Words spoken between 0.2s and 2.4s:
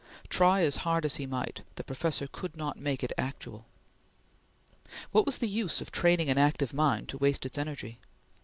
Try as hard as he might, the professor